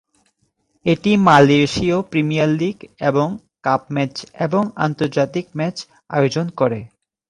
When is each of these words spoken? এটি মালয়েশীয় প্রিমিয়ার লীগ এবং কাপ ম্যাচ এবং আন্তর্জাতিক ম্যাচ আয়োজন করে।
এটি 0.85 1.11
মালয়েশীয় 1.27 1.97
প্রিমিয়ার 2.11 2.49
লীগ 2.59 2.77
এবং 3.09 3.27
কাপ 3.63 3.81
ম্যাচ 3.93 4.13
এবং 4.45 4.63
আন্তর্জাতিক 4.85 5.45
ম্যাচ 5.57 5.75
আয়োজন 6.09 6.45
করে। 6.59 6.79